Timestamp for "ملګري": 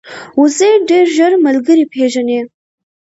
1.45-1.85